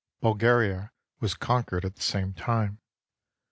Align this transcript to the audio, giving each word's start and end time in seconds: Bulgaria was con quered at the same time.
Bulgaria 0.19 0.93
was 1.19 1.35
con 1.35 1.63
quered 1.63 1.85
at 1.85 1.95
the 1.95 2.01
same 2.01 2.33
time. 2.33 2.79